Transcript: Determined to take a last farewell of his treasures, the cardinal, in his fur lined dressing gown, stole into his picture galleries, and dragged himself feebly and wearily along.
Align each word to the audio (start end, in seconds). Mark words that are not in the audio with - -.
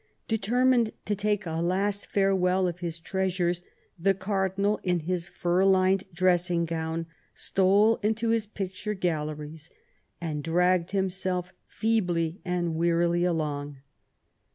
Determined 0.27 0.93
to 1.05 1.15
take 1.15 1.45
a 1.45 1.61
last 1.61 2.07
farewell 2.07 2.67
of 2.67 2.79
his 2.79 2.99
treasures, 2.99 3.61
the 3.99 4.15
cardinal, 4.15 4.79
in 4.81 5.01
his 5.01 5.27
fur 5.27 5.63
lined 5.63 6.05
dressing 6.11 6.65
gown, 6.65 7.05
stole 7.35 7.97
into 7.97 8.29
his 8.29 8.47
picture 8.47 8.95
galleries, 8.95 9.69
and 10.19 10.43
dragged 10.43 10.89
himself 10.89 11.53
feebly 11.67 12.41
and 12.43 12.73
wearily 12.73 13.23
along. 13.25 13.77